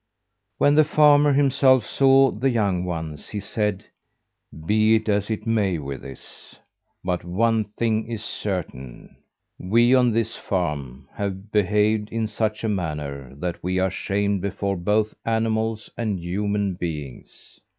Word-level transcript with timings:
When 0.57 0.73
the 0.73 0.83
farmer 0.83 1.31
himself 1.31 1.85
saw 1.85 2.31
the 2.31 2.49
young 2.49 2.85
ones, 2.85 3.29
he 3.29 3.39
said: 3.39 3.85
"Be 4.65 4.95
it 4.95 5.07
as 5.07 5.29
it 5.29 5.45
may 5.45 5.77
with 5.77 6.01
this; 6.01 6.57
but 7.03 7.23
one 7.23 7.65
thing 7.65 8.07
is 8.07 8.23
certain, 8.23 9.15
we, 9.59 9.93
on 9.93 10.11
this 10.11 10.35
farm, 10.35 11.07
have 11.13 11.51
behaved 11.51 12.09
in 12.09 12.25
such 12.25 12.63
a 12.63 12.67
manner 12.67 13.35
that 13.35 13.61
we 13.63 13.77
are 13.77 13.91
shamed 13.91 14.41
before 14.41 14.75
both 14.75 15.13
animals 15.23 15.87
and 15.95 16.17
human 16.17 16.73
beings." 16.73 17.59